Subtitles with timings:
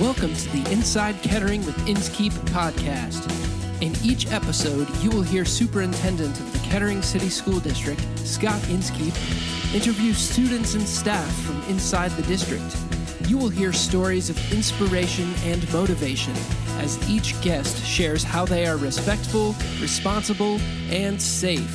[0.00, 3.30] Welcome to the Inside Kettering with Inskeep podcast.
[3.80, 9.14] In each episode, you will hear Superintendent of the Kettering City School District, Scott Inskeep,
[9.72, 12.76] interview students and staff from inside the district.
[13.28, 16.34] You will hear stories of inspiration and motivation
[16.78, 20.58] as each guest shares how they are respectful, responsible,
[20.90, 21.72] and safe.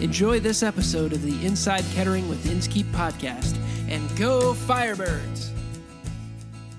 [0.00, 5.57] Enjoy this episode of the Inside Kettering with Inskeep podcast and go Firebirds!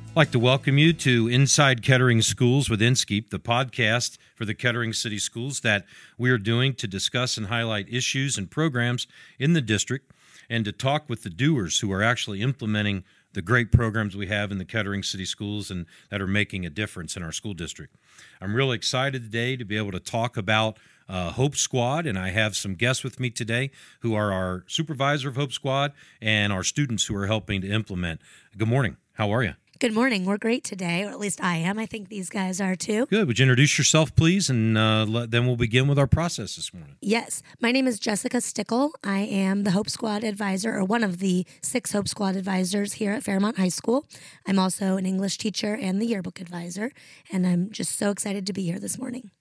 [0.10, 4.56] I'd like to welcome you to Inside Kettering Schools with Inskeep, the podcast for the
[4.56, 5.86] Kettering City Schools that
[6.18, 9.06] we are doing to discuss and highlight issues and programs
[9.38, 10.12] in the district
[10.50, 13.04] and to talk with the doers who are actually implementing
[13.34, 16.72] the great programs we have in the Kettering City Schools and that are making a
[16.72, 17.96] difference in our school district.
[18.42, 22.32] I'm really excited today to be able to talk about uh, Hope Squad, and I
[22.32, 26.64] have some guests with me today who are our supervisor of Hope Squad and our
[26.64, 28.22] students who are helping to implement.
[28.58, 28.98] Good morning.
[29.14, 29.54] How are you?
[29.80, 30.26] Good morning.
[30.26, 31.80] We're great today, or at least I am.
[31.80, 33.06] I think these guys are too.
[33.06, 33.28] Good.
[33.28, 34.50] Would you introduce yourself, please?
[34.50, 36.98] And uh, let, then we'll begin with our process this morning.
[37.02, 37.42] Yes.
[37.62, 38.92] My name is Jessica Stickle.
[39.06, 43.14] I am the Hope Squad advisor, or one of the six Hope Squad advisors here
[43.14, 44.06] at Fairmont High School.
[44.46, 46.92] I'm also an English teacher and the yearbook advisor,
[47.32, 49.32] and I'm just so excited to be here this morning.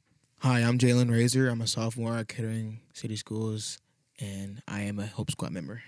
[0.43, 1.49] Hi, I'm Jalen Razor.
[1.49, 3.81] I'm a sophomore at Kettering City Schools,
[4.21, 5.83] and I am a Hope Squad member.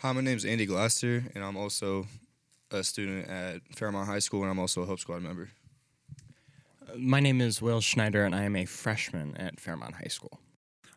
[0.00, 2.06] Hi, my name is Andy Glasser, and I'm also
[2.74, 5.50] a student at Fairmont High School, and I'm also a Hope Squad member.
[6.96, 10.40] My name is Will Schneider, and I am a freshman at Fairmont High School.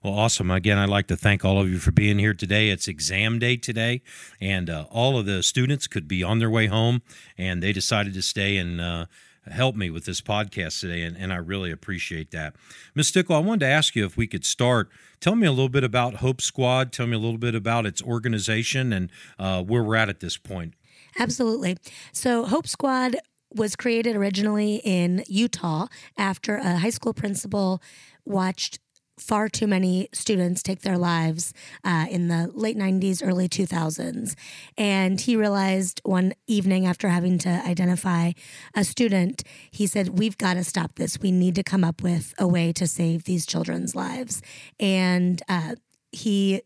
[0.03, 0.52] Well, awesome.
[0.52, 2.70] Again, I'd like to thank all of you for being here today.
[2.70, 4.02] It's exam day today,
[4.39, 7.02] and uh, all of the students could be on their way home,
[7.38, 9.05] and they decided to stay and uh,
[9.50, 12.55] help me with this podcast today, and, and I really appreciate that.
[12.95, 13.08] Ms.
[13.08, 14.89] Stickle, I wanted to ask you if we could start.
[15.20, 16.92] Tell me a little bit about Hope Squad.
[16.92, 20.38] Tell me a little bit about its organization and uh, where we're at at this
[20.38, 20.75] point.
[21.19, 21.77] Absolutely.
[22.11, 23.17] So, Hope Squad
[23.53, 25.87] was created originally in Utah
[26.17, 27.81] after a high school principal
[28.25, 28.79] watched
[29.19, 31.53] far too many students take their lives
[31.83, 34.36] uh, in the late 90s, early 2000s.
[34.77, 38.33] And he realized one evening after having to identify
[38.75, 41.19] a student, he said, We've got to stop this.
[41.19, 44.42] We need to come up with a way to save these children's lives.
[44.80, 45.75] And uh,
[46.11, 46.61] he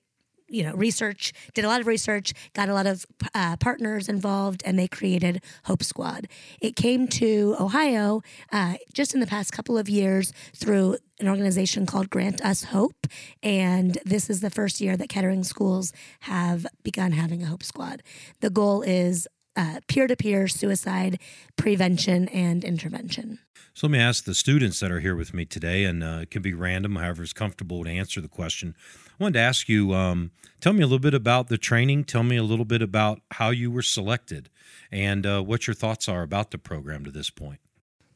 [0.52, 4.62] you know research did a lot of research got a lot of uh, partners involved
[4.66, 6.28] and they created hope squad.
[6.62, 11.86] It came to ohio uh, just in the past couple of years through an organization
[11.86, 13.08] called grant us hope
[13.42, 18.04] and this is the first year that kettering schools have begun having a hope squad.
[18.42, 21.20] The goal is uh, peer-to-peer suicide
[21.58, 23.40] prevention and intervention
[23.74, 26.32] so let me ask the students that are here with me today, and uh, it
[26.32, 28.76] can be random, however is comfortable to answer the question.
[29.10, 32.04] I wanted to ask you, um, tell me a little bit about the training.
[32.04, 34.50] Tell me a little bit about how you were selected,
[34.92, 37.60] and uh, what your thoughts are about the program to this point.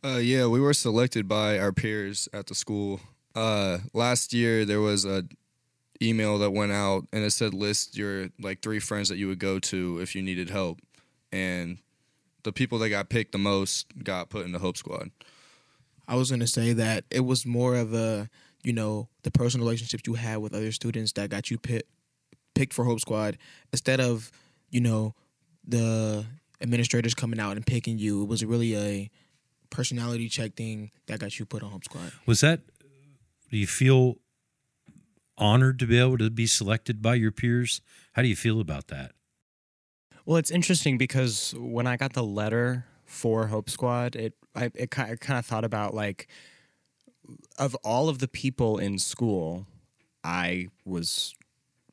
[0.04, 3.00] Uh, yeah, we were selected by our peers at the school.
[3.34, 5.24] Uh, last year, there was a
[6.02, 9.40] email that went out, and it said list your like three friends that you would
[9.40, 10.80] go to if you needed help,
[11.36, 11.80] and
[12.44, 15.12] the people that got picked the most got put in the Hope Squad.
[16.08, 18.30] I was going to say that it was more of a,
[18.64, 21.90] you know, the personal relationships you had with other students that got you picked
[22.54, 23.38] picked for Hope Squad
[23.74, 24.32] instead of,
[24.70, 25.14] you know,
[25.68, 26.26] the
[26.62, 28.24] administrators coming out and picking you.
[28.24, 29.12] It was really a
[29.70, 32.14] personality check thing that got you put on Hope Squad.
[32.26, 32.62] Was that?
[33.52, 34.20] Do you feel
[35.38, 37.82] honored to be able to be selected by your peers?
[38.14, 39.12] How do you feel about that?
[40.26, 44.90] Well, it's interesting because when I got the letter for Hope Squad, it I it
[44.90, 46.28] kind I kind of thought about like
[47.60, 49.68] of all of the people in school,
[50.24, 51.36] I was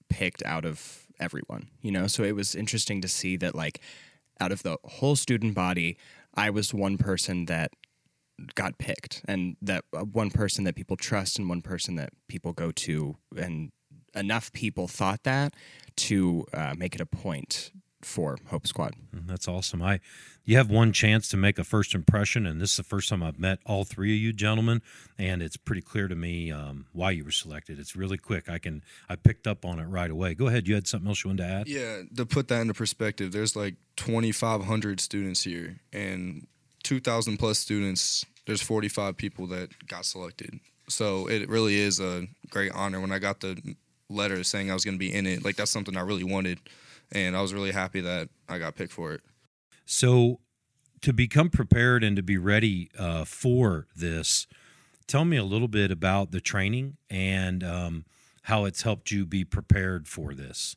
[0.09, 2.06] picked out of everyone, you know.
[2.06, 3.81] So it was interesting to see that like
[4.41, 5.99] out of the whole student body,
[6.34, 7.72] I was one person that
[8.54, 12.53] got picked and that uh, one person that people trust and one person that people
[12.53, 13.70] go to and
[14.14, 15.54] enough people thought that
[15.97, 17.70] to uh, make it a point
[18.05, 18.95] for Hope Squad.
[19.13, 19.83] That's awesome.
[19.83, 20.01] I
[20.45, 23.23] you have one chance to make a first impression, and this is the first time
[23.23, 24.82] I've met all three of you gentlemen,
[25.19, 27.79] and it's pretty clear to me um, why you were selected.
[27.79, 28.49] It's really quick.
[28.49, 30.35] I can I picked up on it right away.
[30.35, 30.67] Go ahead.
[30.67, 31.69] You had something else you wanted to add?
[31.69, 36.47] Yeah, to put that into perspective, there's like 2,500 students here, and
[36.82, 38.26] 2,000 plus students.
[38.44, 40.59] There's 45 people that got selected.
[40.88, 43.00] So it really is a great honor.
[43.00, 43.76] When I got the
[44.11, 46.59] letter saying I was going to be in it, like that's something I really wanted
[47.12, 49.20] and I was really happy that I got picked for it.
[49.85, 50.41] So,
[51.03, 54.47] to become prepared and to be ready uh, for this,
[55.06, 58.05] tell me a little bit about the training and um,
[58.43, 60.76] how it's helped you be prepared for this.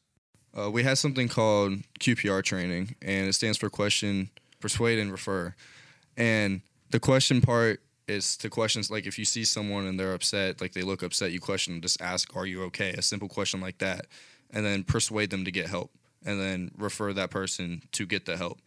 [0.57, 4.29] Uh, we had something called QPR training, and it stands for question
[4.59, 5.53] persuade and refer.
[6.17, 10.61] And the question part is to questions like if you see someone and they're upset,
[10.61, 12.91] like they look upset, you question them, just ask, Are you okay?
[12.93, 14.07] A simple question like that.
[14.51, 15.91] And then persuade them to get help
[16.25, 18.59] and then refer that person to get the help.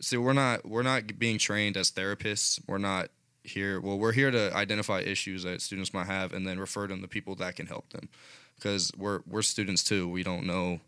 [0.00, 2.60] So we're not we're not being trained as therapists.
[2.66, 3.10] We're not
[3.42, 7.00] here well we're here to identify issues that students might have and then refer them
[7.00, 8.08] to people that can help them
[8.56, 10.08] because we're we're students too.
[10.08, 10.80] We don't know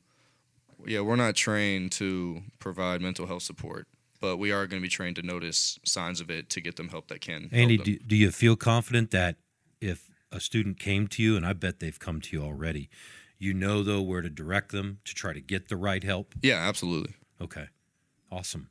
[0.84, 3.86] yeah, we're not trained to provide mental health support
[4.22, 6.88] but we are going to be trained to notice signs of it to get them
[6.88, 7.50] help that can.
[7.52, 7.94] Andy, help them.
[7.94, 9.36] do, do you feel confident that
[9.80, 12.88] if a student came to you, and I bet they've come to you already,
[13.42, 16.34] you know though where to direct them to try to get the right help?
[16.42, 17.14] yeah, absolutely.
[17.40, 17.66] Okay,
[18.30, 18.68] awesome.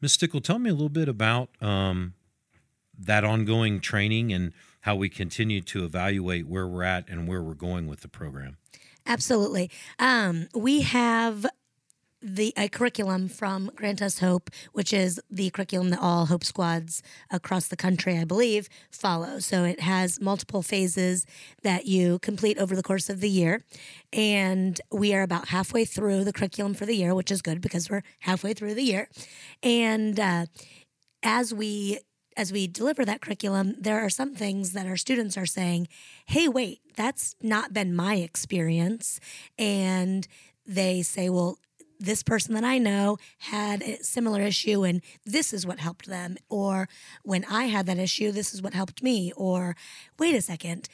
[0.00, 0.14] Ms.
[0.14, 2.14] Stickle, tell me a little bit about um,
[2.98, 7.54] that ongoing training and how we continue to evaluate where we're at and where we're
[7.54, 8.56] going with the program.
[9.06, 9.70] Absolutely.
[10.00, 11.46] Um, we have
[12.22, 17.02] the a curriculum from Grant Us Hope, which is the curriculum that all Hope squads
[17.30, 19.38] across the country, I believe, follow.
[19.40, 21.26] So it has multiple phases
[21.62, 23.64] that you complete over the course of the year,
[24.12, 27.90] and we are about halfway through the curriculum for the year, which is good because
[27.90, 29.08] we're halfway through the year,
[29.62, 30.46] and uh,
[31.22, 31.98] as we
[32.36, 35.88] as we deliver that curriculum, there are some things that our students are saying,
[36.26, 39.20] hey, wait, that's not been my experience.
[39.58, 40.26] And
[40.66, 41.58] they say, well,
[42.02, 46.36] this person that I know had a similar issue and this is what helped them.
[46.48, 46.88] Or
[47.22, 49.32] when I had that issue, this is what helped me.
[49.36, 49.76] Or
[50.18, 50.88] wait a second,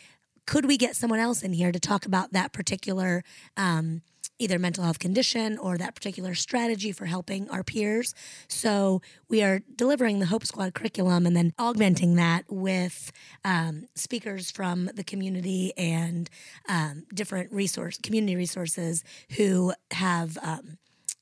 [0.47, 3.23] could we get someone else in here to talk about that particular
[3.57, 4.01] um,
[4.39, 8.15] either mental health condition or that particular strategy for helping our peers?
[8.49, 13.13] So we are delivering the Hope Squad curriculum and then augmenting that with
[13.45, 16.31] um, speakers from the community and
[16.69, 19.05] um, different resource community resources
[19.37, 20.79] who have, um,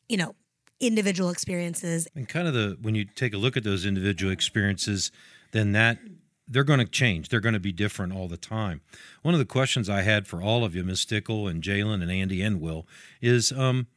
[0.08, 0.34] you know,
[0.78, 5.10] individual experiences And kind of the when you take a look at those individual experiences,
[5.52, 5.98] then that
[6.48, 7.28] they're going to change.
[7.28, 8.80] They're going to be different all the time.
[9.22, 11.00] One of the questions I had for all of you, Ms.
[11.00, 12.86] Stickle and Jalen and Andy and Will,
[13.20, 13.88] is um,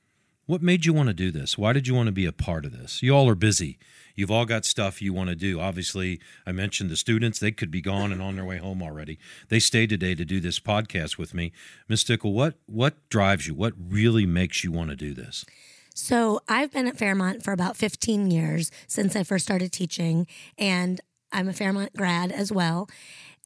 [0.48, 1.60] what made you want to do this?
[1.60, 3.04] Why did you want to be a part of this?
[3.04, 3.78] You all are busy.
[4.16, 5.60] You've all got stuff you want to do.
[5.60, 9.20] Obviously, I mentioned the students, they could be gone and on their way home already.
[9.50, 11.52] They stayed today to do this podcast with me.
[11.88, 12.02] Ms.
[12.02, 13.54] Stickle, what what drives you?
[13.54, 15.46] What really makes you want to do this?
[15.94, 20.28] So I've been at Fairmont for about 15 years since I first started teaching,
[20.58, 21.02] and
[21.32, 22.90] I'm a Fairmont grad as well.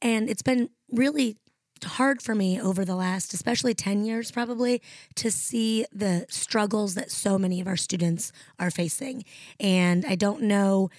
[0.00, 1.36] And it's been really
[1.84, 4.80] hard for me over the last, especially 10 years probably,
[5.16, 9.24] to see the struggles that so many of our students are facing.
[9.60, 10.90] And I don't know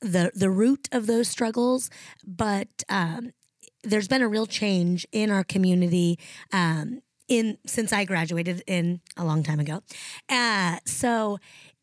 [0.00, 1.90] the the root of those struggles,
[2.24, 3.32] but um,
[3.82, 6.18] there's been a real change in our community
[6.52, 9.82] um, in since I graduated in a long time ago.
[10.28, 11.38] Uh, so,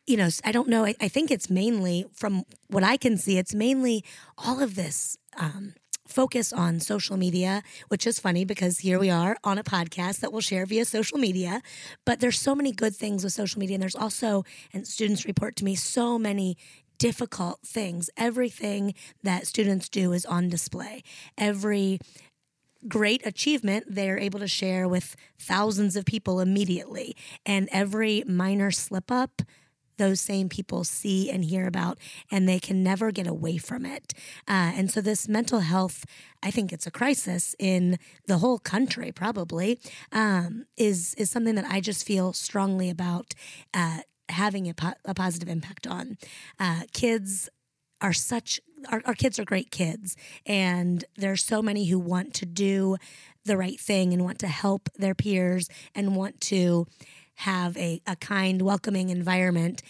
[0.07, 0.85] you know, I don't know.
[0.85, 3.37] I, I think it's mainly from what I can see.
[3.37, 4.03] It's mainly
[4.37, 5.17] all of this.
[5.37, 5.73] Um,
[6.07, 10.31] focus on social media which is funny because here we are on a podcast that
[10.31, 11.61] we'll share via social media
[12.05, 14.43] but there's so many good things with social media and there's also
[14.73, 16.57] and students report to me so many
[16.97, 18.93] difficult things everything
[19.23, 21.01] that students do is on display
[21.37, 21.99] every
[22.87, 27.15] great achievement they're able to share with thousands of people immediately.
[27.45, 29.41] And every minor slip up,
[29.97, 31.99] those same people see and hear about,
[32.31, 34.13] and they can never get away from it.
[34.47, 36.05] Uh, and so, this mental health,
[36.41, 39.79] I think it's a crisis in the whole country, probably,
[40.11, 43.33] um, is is something that I just feel strongly about
[43.73, 43.99] uh,
[44.29, 46.17] having a, po- a positive impact on
[46.59, 47.49] uh, kids
[48.03, 52.45] are such our, our kids are great kids and there's so many who want to
[52.45, 52.97] do
[53.45, 56.85] the right thing and want to help their peers and want to
[57.35, 59.81] have a, a kind welcoming environment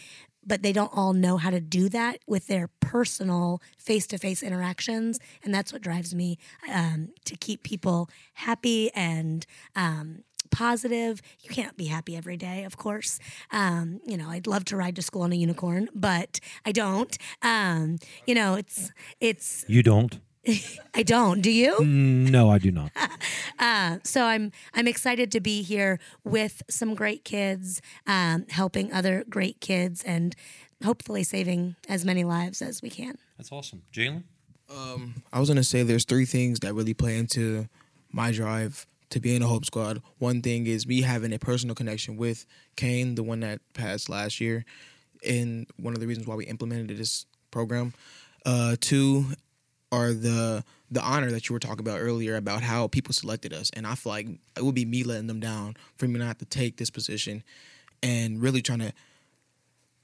[0.45, 5.53] but they don't all know how to do that with their personal face-to-face interactions and
[5.53, 6.37] that's what drives me
[6.71, 11.21] um, to keep people happy and um, positive.
[11.41, 13.19] You can't be happy every day, of course.
[13.51, 17.17] Um, you know, I'd love to ride to school on a unicorn, but I don't.
[17.41, 20.19] Um, you know, it's it's You don't?
[20.93, 21.41] I don't.
[21.41, 21.83] Do you?
[21.83, 22.91] No, I do not.
[23.59, 29.23] Uh, so I'm I'm excited to be here with some great kids, um, helping other
[29.29, 30.35] great kids, and
[30.83, 33.17] hopefully saving as many lives as we can.
[33.37, 33.83] That's awesome.
[33.93, 34.23] Jalen?
[34.69, 37.69] Um, I was gonna say there's three things that really play into
[38.11, 40.01] my drive to be in the Hope Squad.
[40.17, 44.41] One thing is me having a personal connection with Kane, the one that passed last
[44.41, 44.65] year,
[45.25, 47.93] and one of the reasons why we implemented this program.
[48.43, 49.25] Uh, two
[49.91, 53.69] are the the honor that you were talking about earlier about how people selected us,
[53.73, 54.27] and I feel like
[54.57, 57.43] it would be me letting them down for me not to take this position,
[58.01, 58.93] and really trying to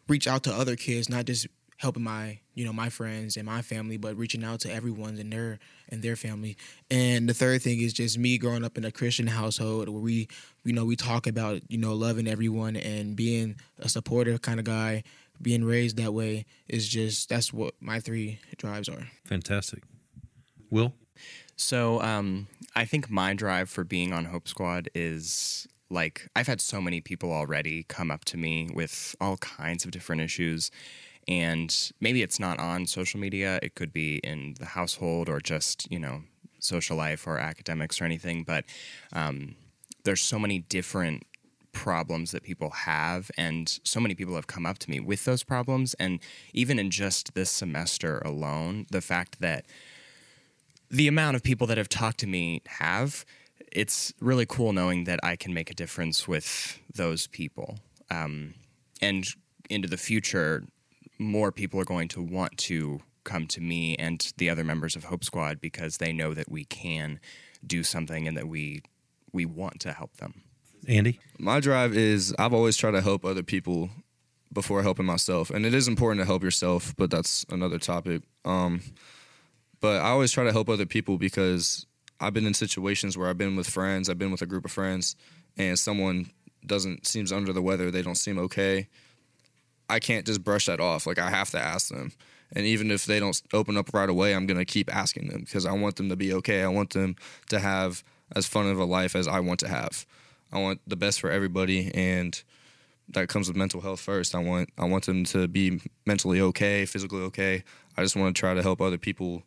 [0.07, 1.47] reach out to other kids, not just
[1.79, 5.33] helping my you know my friends and my family, but reaching out to everyone and
[5.33, 5.59] their
[5.89, 6.55] and their family.
[6.91, 10.27] And the third thing is just me growing up in a Christian household where we
[10.63, 14.65] you know we talk about you know loving everyone and being a supportive kind of
[14.65, 15.03] guy.
[15.41, 19.07] Being raised that way is just that's what my three drives are.
[19.23, 19.83] Fantastic.
[20.69, 20.93] Will?
[21.55, 26.59] So um, I think my drive for being on Hope Squad is like I've had
[26.59, 30.71] so many people already come up to me with all kinds of different issues.
[31.29, 35.89] And maybe it's not on social media, it could be in the household or just,
[35.91, 36.23] you know,
[36.59, 38.43] social life or academics or anything.
[38.43, 38.65] But
[39.13, 39.55] um,
[40.03, 41.23] there's so many different
[41.71, 45.43] problems that people have and so many people have come up to me with those
[45.43, 46.19] problems and
[46.51, 49.67] even in just this semester alone the fact that
[50.89, 53.23] the amount of people that have talked to me have
[53.71, 57.79] it's really cool knowing that I can make a difference with those people.
[58.09, 58.55] Um,
[59.01, 59.27] and
[59.69, 60.65] into the future,
[61.19, 65.03] more people are going to want to come to me and the other members of
[65.03, 67.19] Hope Squad because they know that we can
[67.65, 68.81] do something and that we
[69.31, 70.41] we want to help them.
[70.87, 71.19] Andy?
[71.37, 73.89] My drive is I've always tried to help other people
[74.51, 75.51] before helping myself.
[75.51, 78.23] And it is important to help yourself, but that's another topic.
[78.45, 78.81] Um,
[79.79, 81.85] but I always try to help other people because
[82.19, 84.71] I've been in situations where I've been with friends, I've been with a group of
[84.71, 85.15] friends,
[85.57, 86.31] and someone
[86.65, 88.87] doesn't seems under the weather, they don't seem okay.
[89.89, 91.07] I can't just brush that off.
[91.07, 92.11] Like I have to ask them.
[92.55, 95.41] And even if they don't open up right away, I'm going to keep asking them
[95.41, 96.63] because I want them to be okay.
[96.63, 97.15] I want them
[97.49, 98.03] to have
[98.35, 100.05] as fun of a life as I want to have.
[100.51, 102.41] I want the best for everybody and
[103.09, 104.35] that comes with mental health first.
[104.35, 107.63] I want I want them to be mentally okay, physically okay.
[107.97, 109.43] I just want to try to help other people.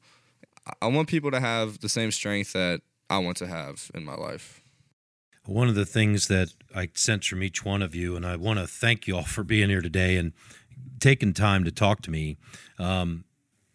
[0.80, 4.14] I want people to have the same strength that I want to have in my
[4.14, 4.62] life.
[5.44, 8.61] One of the things that I sense from each one of you, and I want
[8.61, 10.32] to thank you all for being here today and
[11.00, 12.37] taking time to talk to me.
[12.78, 13.25] Um,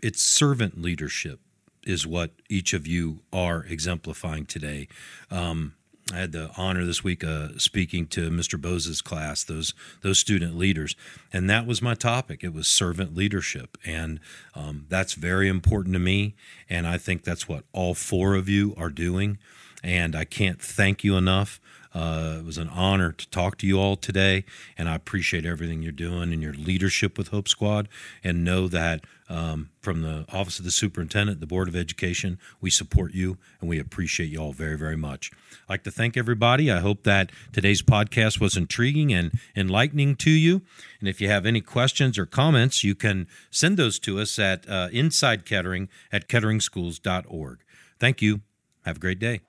[0.01, 1.39] it's servant leadership
[1.85, 4.87] is what each of you are exemplifying today.
[5.31, 5.73] Um,
[6.13, 8.59] I had the honor this week uh, speaking to Mr.
[8.59, 10.95] Bose's class, those those student leaders,
[11.33, 12.45] and that was my topic.
[12.45, 14.21] It was servant leadership, and
[14.55, 16.35] um, that's very important to me.
[16.69, 19.37] And I think that's what all four of you are doing.
[19.83, 21.59] And I can't thank you enough.
[21.93, 24.45] Uh, it was an honor to talk to you all today,
[24.77, 27.89] and I appreciate everything you're doing and your leadership with Hope Squad.
[28.23, 32.69] And know that um, from the Office of the Superintendent, the Board of Education, we
[32.69, 35.31] support you and we appreciate you all very, very much.
[35.51, 36.71] I'd like to thank everybody.
[36.71, 40.61] I hope that today's podcast was intriguing and enlightening to you.
[40.99, 44.69] And if you have any questions or comments, you can send those to us at
[44.69, 47.59] uh, Inside Kettering at ketteringschools.org.
[47.99, 48.41] Thank you.
[48.85, 49.41] Have a great day.